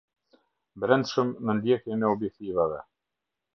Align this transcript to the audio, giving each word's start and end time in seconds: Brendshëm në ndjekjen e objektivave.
Brendshëm 0.83 1.29
në 1.49 1.55
ndjekjen 1.59 2.09
e 2.09 2.11
objektivave. 2.17 2.83